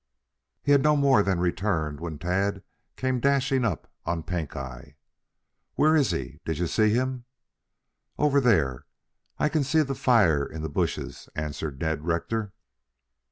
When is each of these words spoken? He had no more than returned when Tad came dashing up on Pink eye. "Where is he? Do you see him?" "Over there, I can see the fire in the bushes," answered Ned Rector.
He 0.63 0.71
had 0.71 0.81
no 0.81 0.95
more 0.95 1.21
than 1.21 1.39
returned 1.39 1.99
when 1.99 2.17
Tad 2.17 2.63
came 2.95 3.19
dashing 3.19 3.63
up 3.63 3.87
on 4.03 4.23
Pink 4.23 4.55
eye. 4.55 4.95
"Where 5.75 5.95
is 5.95 6.09
he? 6.09 6.39
Do 6.43 6.53
you 6.53 6.65
see 6.65 6.89
him?" 6.89 7.25
"Over 8.17 8.41
there, 8.41 8.87
I 9.37 9.47
can 9.47 9.63
see 9.63 9.83
the 9.83 9.93
fire 9.93 10.43
in 10.43 10.63
the 10.63 10.69
bushes," 10.69 11.29
answered 11.35 11.79
Ned 11.79 12.03
Rector. 12.03 12.51